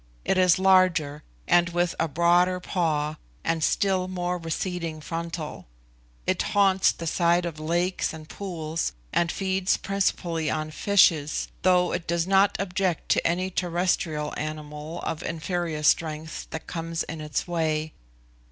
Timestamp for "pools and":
8.27-9.31